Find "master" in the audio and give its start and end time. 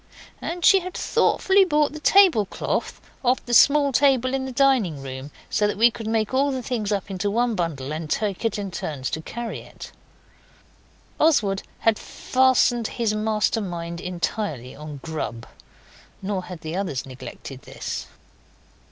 13.13-13.61